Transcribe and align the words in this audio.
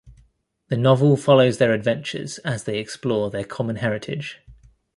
The 0.69 0.77
novel 0.77 1.15
follows 1.15 1.59
their 1.59 1.73
adventures 1.73 2.39
as 2.39 2.63
they 2.63 2.79
explore 2.79 3.29
their 3.29 3.43
common 3.43 3.75
heritage. 3.75 4.39